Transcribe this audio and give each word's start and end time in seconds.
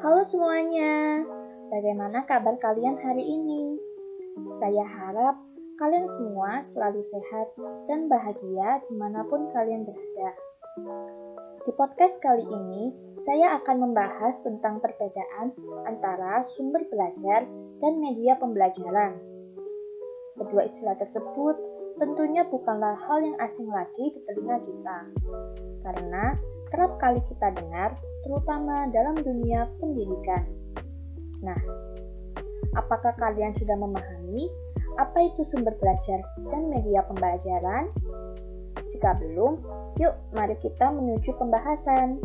Halo 0.00 0.24
semuanya, 0.24 1.20
bagaimana 1.68 2.24
kabar 2.24 2.56
kalian 2.56 2.96
hari 2.96 3.20
ini? 3.20 3.76
Saya 4.56 4.80
harap 4.88 5.36
kalian 5.76 6.08
semua 6.08 6.64
selalu 6.64 7.04
sehat 7.04 7.52
dan 7.84 8.08
bahagia 8.08 8.80
di 8.88 8.94
mana 8.96 9.20
pun 9.28 9.52
kalian 9.52 9.84
berada. 9.84 10.32
Di 11.68 11.76
podcast 11.76 12.24
kali 12.24 12.40
ini, 12.40 12.88
saya 13.20 13.60
akan 13.60 13.84
membahas 13.84 14.40
tentang 14.40 14.80
perbedaan 14.80 15.52
antara 15.84 16.40
sumber 16.40 16.80
belajar 16.88 17.44
dan 17.84 17.92
media 18.00 18.40
pembelajaran. 18.40 19.20
Kedua 20.40 20.72
istilah 20.72 20.96
tersebut 20.96 21.60
tentunya 22.00 22.48
bukanlah 22.48 22.96
hal 22.96 23.20
yang 23.20 23.36
asing 23.36 23.68
lagi 23.68 24.08
di 24.08 24.24
telinga 24.24 24.56
kita, 24.64 24.98
karena 25.84 26.32
kerap 26.70 26.96
kali 27.02 27.20
kita 27.28 27.50
dengar, 27.54 27.94
terutama 28.22 28.86
dalam 28.94 29.18
dunia 29.18 29.66
pendidikan. 29.82 30.46
Nah, 31.42 31.58
apakah 32.78 33.14
kalian 33.18 33.52
sudah 33.58 33.74
memahami 33.74 34.46
apa 34.98 35.18
itu 35.22 35.46
sumber 35.50 35.74
belajar 35.78 36.22
dan 36.50 36.70
media 36.70 37.02
pembelajaran? 37.06 37.90
Jika 38.90 39.18
belum, 39.22 39.62
yuk 40.02 40.14
mari 40.34 40.58
kita 40.58 40.90
menuju 40.90 41.34
pembahasan. 41.38 42.18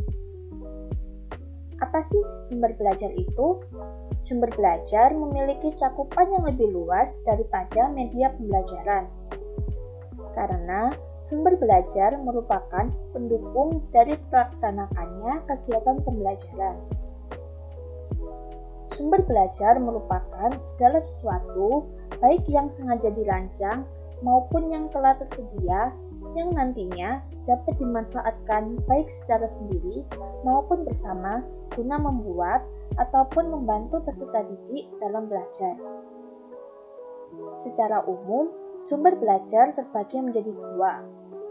Apa 1.83 1.99
sih 2.01 2.21
sumber 2.49 2.71
belajar 2.79 3.11
itu? 3.13 3.61
Sumber 4.25 4.49
belajar 4.57 5.13
memiliki 5.13 5.75
cakupan 5.77 6.33
yang 6.33 6.43
lebih 6.49 6.73
luas 6.73 7.13
daripada 7.27 7.93
media 7.93 8.33
pembelajaran 8.33 9.05
karena 10.35 10.91
sumber 11.35 11.59
belajar 11.59 12.15
merupakan 12.23 12.87
pendukung 13.11 13.83
dari 13.91 14.15
terlaksanakannya 14.31 15.43
kegiatan 15.51 15.99
pembelajaran. 16.07 16.79
Sumber 18.95 19.19
belajar 19.27 19.75
merupakan 19.75 20.55
segala 20.55 21.03
sesuatu, 21.03 21.91
baik 22.23 22.47
yang 22.47 22.71
sengaja 22.71 23.11
dirancang 23.11 23.83
maupun 24.23 24.71
yang 24.71 24.87
telah 24.95 25.19
tersedia, 25.19 25.91
yang 26.39 26.55
nantinya 26.55 27.19
dapat 27.43 27.75
dimanfaatkan 27.83 28.79
baik 28.87 29.11
secara 29.11 29.51
sendiri 29.51 30.07
maupun 30.47 30.87
bersama 30.87 31.43
guna 31.75 31.99
membuat 31.99 32.63
ataupun 32.95 33.51
membantu 33.51 33.99
peserta 34.07 34.39
didik 34.39 34.87
dalam 35.03 35.27
belajar. 35.27 35.75
Secara 37.59 38.07
umum, 38.07 38.47
Sumber 38.85 39.17
belajar 39.17 39.73
terbagi 39.73 40.21
menjadi 40.21 40.53
dua. 40.53 41.01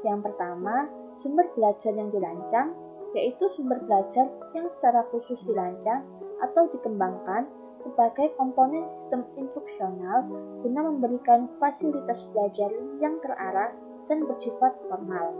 Yang 0.04 0.30
pertama, 0.30 0.86
sumber 1.24 1.48
belajar 1.56 1.96
yang 1.96 2.12
dirancang, 2.12 2.76
yaitu 3.16 3.48
sumber 3.56 3.80
belajar 3.88 4.28
yang 4.52 4.68
secara 4.76 5.08
khusus 5.08 5.40
dirancang 5.48 6.04
atau 6.44 6.68
dikembangkan 6.68 7.48
sebagai 7.80 8.30
komponen 8.38 8.86
sistem 8.86 9.26
instruksional 9.34 10.22
guna 10.62 10.80
memberikan 10.92 11.50
fasilitas 11.58 12.22
belajar 12.30 12.70
yang 13.02 13.18
terarah 13.24 13.72
dan 14.06 14.28
bersifat 14.28 14.72
formal. 14.86 15.32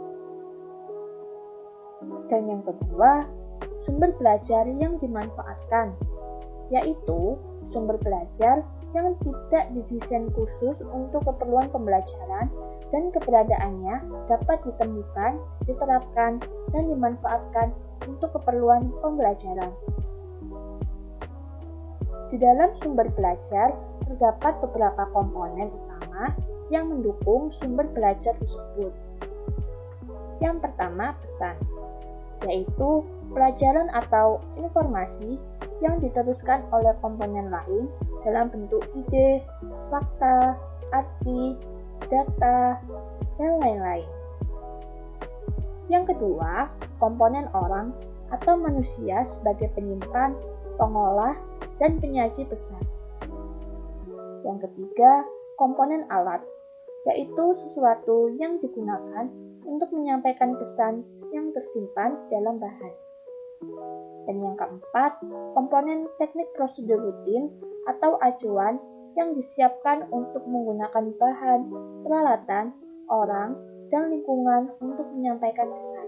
Dan 2.27 2.49
yang 2.49 2.61
kedua, 2.65 3.29
sumber 3.85 4.11
belajar 4.17 4.65
yang 4.67 4.97
dimanfaatkan, 4.99 5.95
yaitu 6.73 7.37
sumber 7.71 7.97
belajar 8.01 8.65
yang 8.95 9.11
tidak 9.19 9.65
didesain 9.75 10.31
khusus 10.31 10.79
untuk 10.87 11.21
keperluan 11.27 11.67
pembelajaran 11.67 12.47
dan 12.95 13.11
keberadaannya 13.11 13.95
dapat 14.31 14.63
ditemukan, 14.63 15.35
diterapkan, 15.67 16.39
dan 16.71 16.83
dimanfaatkan 16.87 17.75
untuk 18.07 18.31
keperluan 18.39 18.87
pembelajaran. 19.03 19.71
Di 22.31 22.37
dalam 22.39 22.71
sumber 22.71 23.11
belajar 23.13 23.75
terdapat 24.07 24.57
beberapa 24.63 25.07
komponen 25.11 25.69
utama 25.69 26.31
yang 26.73 26.89
mendukung 26.89 27.51
sumber 27.53 27.85
belajar 27.91 28.33
tersebut. 28.41 28.93
Yang 30.41 30.67
pertama, 30.67 31.15
pesan, 31.21 31.55
yaitu 32.43 33.05
pelajaran 33.31 33.87
atau 33.93 34.41
informasi 34.59 35.39
yang 35.83 35.99
diteruskan 35.99 36.63
oleh 36.71 36.95
komponen 37.03 37.51
lain 37.51 37.91
dalam 38.23 38.47
bentuk 38.47 38.83
ide, 38.95 39.43
fakta, 39.91 40.55
arti, 40.95 41.59
data, 42.07 42.79
dan 43.35 43.51
lain-lain. 43.59 44.07
Yang 45.91 46.15
kedua, 46.15 46.71
komponen 46.97 47.45
orang 47.53 47.93
atau 48.33 48.57
manusia 48.57 49.21
sebagai 49.27 49.69
penyimpan, 49.77 50.33
pengolah, 50.81 51.37
dan 51.77 52.01
penyaji 52.01 52.47
pesan. 52.47 52.81
Yang 54.41 54.69
ketiga, 54.69 55.27
komponen 55.59 56.07
alat, 56.09 56.41
yaitu 57.05 57.45
sesuatu 57.61 58.33
yang 58.41 58.57
digunakan 58.63 59.29
untuk 59.65 59.89
menyampaikan 59.93 60.57
pesan 60.57 61.05
yang 61.33 61.53
tersimpan 61.53 62.17
dalam 62.33 62.57
bahan. 62.57 62.93
Dan 64.25 64.41
yang 64.41 64.57
keempat, 64.57 65.21
komponen 65.53 66.09
teknik 66.17 66.49
prosedur 66.57 66.97
rutin 66.97 67.53
atau 67.85 68.17
acuan 68.19 68.81
yang 69.15 69.31
disiapkan 69.37 70.11
untuk 70.11 70.43
menggunakan 70.43 71.15
bahan, 71.15 71.61
peralatan, 72.03 72.75
orang, 73.07 73.55
dan 73.93 74.11
lingkungan 74.11 74.73
untuk 74.81 75.07
menyampaikan 75.13 75.71
pesan. 75.71 76.07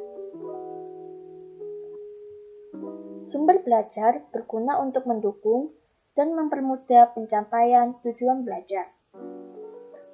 Sumber 3.27 3.59
belajar 3.59 4.23
berguna 4.31 4.79
untuk 4.79 5.03
mendukung 5.03 5.75
dan 6.15 6.33
mempermudah 6.33 7.11
pencapaian 7.13 7.93
tujuan 8.01 8.47
belajar. 8.47 8.91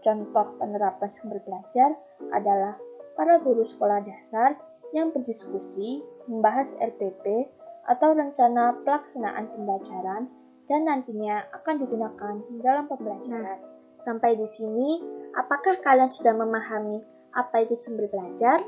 Contoh 0.03 0.59
penerapan 0.59 1.09
sumber 1.15 1.39
belajar 1.47 1.95
adalah 2.35 2.75
para 3.15 3.39
guru 3.39 3.63
sekolah 3.63 4.03
dasar 4.03 4.57
yang 4.93 5.09
berdiskusi, 5.11 6.05
membahas 6.29 6.77
RPP, 6.77 7.49
atau 7.83 8.15
rencana 8.15 8.79
pelaksanaan 8.87 9.51
pembelajaran 9.51 10.31
dan 10.71 10.81
nantinya 10.87 11.43
akan 11.51 11.75
digunakan 11.83 12.35
dalam 12.63 12.85
pembelajaran. 12.87 13.43
Nah, 13.43 13.59
sampai 13.99 14.39
di 14.39 14.47
sini, 14.47 15.03
apakah 15.35 15.83
kalian 15.83 16.07
sudah 16.07 16.31
memahami 16.31 17.03
apa 17.35 17.67
itu 17.67 17.75
sumber 17.75 18.07
belajar? 18.07 18.63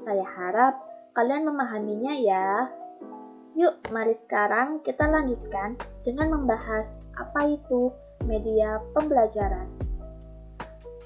Saya 0.00 0.24
harap 0.24 0.80
kalian 1.12 1.44
memahaminya 1.44 2.14
ya. 2.16 2.48
Yuk, 3.54 3.92
mari 3.92 4.16
sekarang 4.16 4.82
kita 4.82 5.04
lanjutkan 5.06 5.78
dengan 6.02 6.34
membahas 6.34 6.98
apa 7.14 7.54
itu 7.54 7.92
media 8.26 8.80
pembelajaran. 8.96 9.68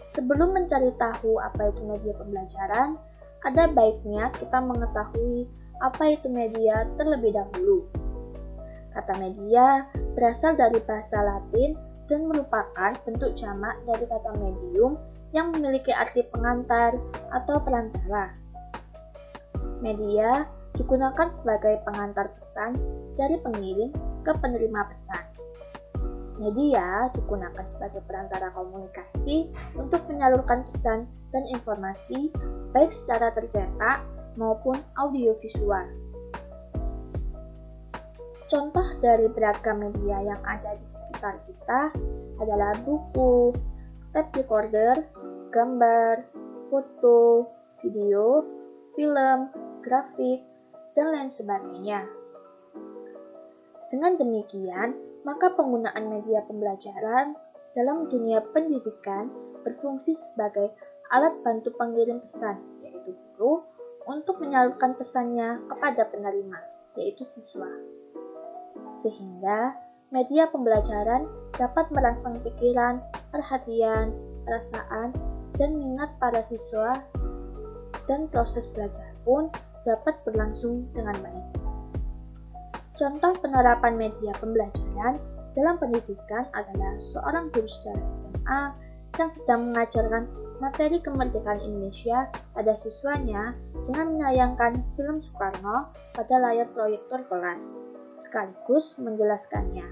Sebelum 0.09 0.57
mencari 0.57 0.89
tahu 0.97 1.37
apa 1.37 1.69
itu 1.69 1.85
media 1.85 2.17
pembelajaran, 2.17 2.97
ada 3.47 3.71
baiknya 3.71 4.35
kita 4.35 4.59
mengetahui 4.59 5.47
apa 5.79 6.19
itu 6.19 6.27
media 6.27 6.87
terlebih 6.99 7.35
dahulu. 7.35 7.87
Kata 8.95 9.15
media 9.23 9.87
berasal 10.19 10.59
dari 10.59 10.83
bahasa 10.83 11.23
Latin 11.23 11.79
dan 12.11 12.27
merupakan 12.27 12.93
bentuk 13.07 13.37
jamak 13.39 13.79
dari 13.87 14.03
kata 14.09 14.33
medium 14.43 14.99
yang 15.31 15.53
memiliki 15.55 15.93
arti 15.93 16.25
pengantar 16.35 16.97
atau 17.31 17.61
perantara. 17.63 18.33
Media 19.79 20.49
digunakan 20.75 21.29
sebagai 21.31 21.79
pengantar 21.87 22.33
pesan 22.35 22.75
dari 23.15 23.39
pengirim 23.39 23.95
ke 24.27 24.33
penerima 24.35 24.83
pesan. 24.91 25.25
Media 26.39 27.11
digunakan 27.15 27.67
sebagai 27.67 28.03
perantara 28.07 28.51
komunikasi 28.55 29.51
untuk 29.75 30.03
menyalurkan 30.07 30.67
pesan 30.67 31.07
dan 31.33 31.45
informasi 31.51 32.33
baik 32.73 32.93
secara 32.93 33.33
tercetak 33.37 34.05
maupun 34.39 34.79
audiovisual. 34.97 35.85
Contoh 38.49 38.87
dari 39.05 39.29
beragam 39.29 39.85
media 39.85 40.25
yang 40.25 40.41
ada 40.41 40.73
di 40.81 40.87
sekitar 40.89 41.37
kita 41.45 41.93
adalah 42.41 42.73
buku, 42.81 43.53
tape 44.17 44.41
recorder, 44.41 45.05
gambar, 45.53 46.25
foto, 46.73 47.45
video, 47.85 48.41
film, 48.97 49.53
grafik, 49.85 50.41
dan 50.97 51.13
lain 51.13 51.29
sebagainya. 51.29 52.09
Dengan 53.93 54.17
demikian, 54.17 54.97
maka 55.29 55.53
penggunaan 55.53 56.09
media 56.09 56.41
pembelajaran 56.49 57.37
dalam 57.77 58.09
dunia 58.09 58.41
pendidikan 58.57 59.29
berfungsi 59.61 60.17
sebagai 60.17 60.73
alat 61.09 61.35
bantu 61.41 61.73
pengirim 61.77 62.21
pesan, 62.21 62.61
yaitu 62.85 63.17
guru, 63.37 63.65
untuk 64.09 64.41
menyalurkan 64.41 64.97
pesannya 64.97 65.61
kepada 65.69 66.09
penerima, 66.09 66.59
yaitu 66.97 67.25
siswa. 67.29 67.69
Sehingga 68.97 69.77
media 70.09 70.49
pembelajaran 70.49 71.29
dapat 71.57 71.89
merangsang 71.93 72.41
pikiran, 72.41 73.05
perhatian, 73.29 74.13
perasaan, 74.49 75.13
dan 75.61 75.77
minat 75.77 76.09
para 76.17 76.41
siswa 76.47 76.97
dan 78.09 78.25
proses 78.33 78.65
belajar 78.73 79.13
pun 79.29 79.53
dapat 79.85 80.17
berlangsung 80.25 80.89
dengan 80.97 81.17
baik. 81.21 81.47
Contoh 82.99 83.33
penerapan 83.39 83.95
media 83.95 84.33
pembelajaran 84.43 85.23
dalam 85.55 85.77
pendidikan 85.79 86.45
adalah 86.55 86.95
seorang 87.15 87.51
guru 87.55 87.69
sejarah 87.69 88.09
SMA 88.15 88.63
yang 89.19 89.31
sedang 89.31 89.61
mengajarkan 89.71 90.25
materi 90.59 90.99
kemerdekaan 91.03 91.63
Indonesia 91.63 92.27
pada 92.55 92.75
siswanya 92.75 93.55
dengan 93.87 94.19
menayangkan 94.19 94.83
film 94.99 95.23
Soekarno 95.23 95.91
pada 96.15 96.35
layar 96.39 96.67
proyektor 96.75 97.23
kelas, 97.31 97.79
sekaligus 98.19 98.99
menjelaskannya. 98.99 99.87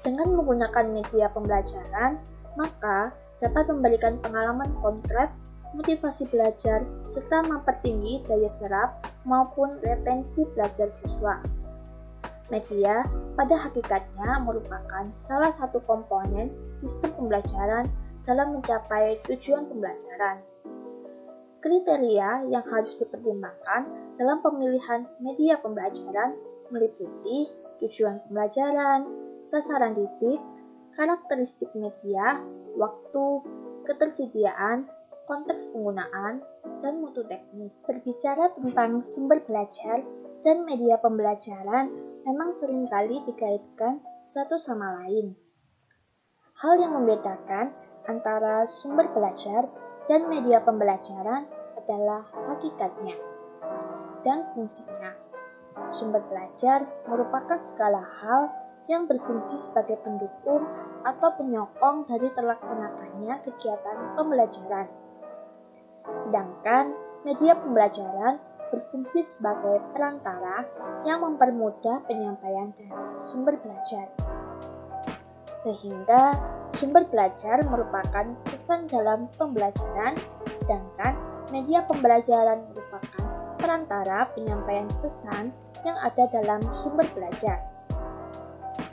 Dengan 0.00 0.28
menggunakan 0.40 0.86
media 0.88 1.28
pembelajaran, 1.36 2.16
maka 2.56 3.12
dapat 3.44 3.68
memberikan 3.68 4.16
pengalaman 4.24 4.72
konkret 4.80 5.28
motivasi 5.76 6.24
belajar, 6.32 6.80
serta 7.12 7.44
mempertinggi 7.44 8.24
daya 8.24 8.48
serap 8.48 9.04
maupun 9.28 9.76
retensi 9.84 10.48
belajar 10.56 10.88
siswa. 10.96 11.44
Media 12.48 13.04
pada 13.36 13.56
hakikatnya 13.60 14.40
merupakan 14.40 15.04
salah 15.12 15.52
satu 15.52 15.84
komponen 15.84 16.48
sistem 16.80 17.12
pembelajaran 17.12 17.92
dalam 18.24 18.56
mencapai 18.56 19.20
tujuan 19.28 19.68
pembelajaran. 19.68 20.40
Kriteria 21.60 22.48
yang 22.48 22.64
harus 22.72 22.96
dipertimbangkan 22.96 23.88
dalam 24.16 24.40
pemilihan 24.40 25.04
media 25.20 25.60
pembelajaran 25.60 26.36
meliputi 26.72 27.52
tujuan 27.84 28.20
pembelajaran, 28.28 29.04
sasaran 29.48 29.96
didik, 29.96 30.40
karakteristik 30.96 31.70
media, 31.76 32.40
waktu, 32.76 33.26
ketersediaan, 33.86 34.88
konteks 35.28 35.68
penggunaan, 35.68 36.40
dan 36.80 37.04
mutu 37.04 37.20
teknis. 37.28 37.84
Berbicara 37.84 38.48
tentang 38.56 39.04
sumber 39.04 39.44
belajar 39.44 40.00
dan 40.40 40.64
media 40.64 40.96
pembelajaran 40.96 41.92
memang 42.24 42.56
sering 42.56 42.88
kali 42.88 43.20
dikaitkan 43.28 44.00
satu 44.24 44.56
sama 44.56 45.04
lain. 45.04 45.36
Hal 46.58 46.80
yang 46.80 46.96
membedakan 46.96 47.76
antara 48.08 48.64
sumber 48.64 49.04
belajar 49.12 49.68
dan 50.08 50.32
media 50.32 50.64
pembelajaran 50.64 51.44
adalah 51.76 52.24
hakikatnya 52.48 53.14
dan 54.24 54.48
fungsinya. 54.56 55.12
Sumber 55.94 56.24
belajar 56.26 56.88
merupakan 57.06 57.60
segala 57.62 58.02
hal 58.02 58.50
yang 58.88 59.04
berfungsi 59.04 59.60
sebagai 59.60 60.00
pendukung 60.00 60.64
atau 61.04 61.28
penyokong 61.36 62.08
dari 62.08 62.32
terlaksanakannya 62.32 63.44
kegiatan 63.44 63.96
pembelajaran. 64.16 65.07
Sedangkan 66.16 66.96
media 67.26 67.58
pembelajaran 67.58 68.40
berfungsi 68.72 69.24
sebagai 69.24 69.80
perantara 69.92 70.64
yang 71.04 71.24
mempermudah 71.24 72.04
penyampaian 72.04 72.72
dari 72.76 72.92
sumber 73.16 73.56
belajar. 73.60 74.06
Sehingga 75.64 76.38
sumber 76.78 77.04
belajar 77.08 77.64
merupakan 77.66 78.32
pesan 78.46 78.86
dalam 78.86 79.26
pembelajaran, 79.40 80.14
sedangkan 80.54 81.16
media 81.50 81.82
pembelajaran 81.88 82.62
merupakan 82.70 83.24
perantara 83.58 84.30
penyampaian 84.36 84.88
pesan 85.02 85.50
yang 85.82 85.98
ada 85.98 86.28
dalam 86.30 86.60
sumber 86.76 87.08
belajar. 87.16 87.77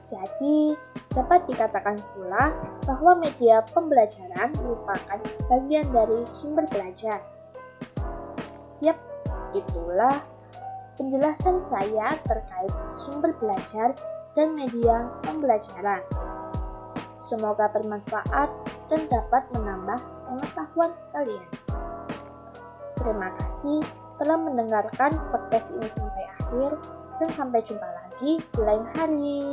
Jadi, 0.06 0.78
dapat 1.18 1.50
dikatakan 1.50 1.98
pula 2.13 2.54
bahwa 2.86 3.18
media 3.18 3.66
pembelajaran 3.74 4.54
merupakan 4.62 5.19
bagian 5.50 5.90
dari 5.90 6.22
sumber 6.30 6.69
belajar. 6.69 7.25
Yap, 8.86 8.98
itulah 9.57 10.22
penjelasan 11.02 11.57
saya 11.57 12.13
terkait 12.30 12.74
sumber 13.02 13.34
belajar 13.42 13.98
dan 14.38 14.54
media 14.54 15.10
pembelajaran. 15.25 16.04
Semoga 17.25 17.72
bermanfaat 17.74 18.50
dan 18.94 19.01
dapat 19.10 19.44
menambah 19.58 19.98
pengetahuan 20.30 20.94
kalian. 21.10 21.50
Terima 23.01 23.34
kasih 23.42 23.81
telah 24.22 24.38
mendengarkan 24.38 25.18
podcast 25.34 25.74
ini 25.74 25.90
sampai 25.90 26.24
akhir 26.38 26.69
dan 27.18 27.30
sampai 27.34 27.60
jumpa 27.66 27.88
lagi 27.88 28.31
di 28.40 28.62
lain 28.62 28.86
hari. 28.94 29.44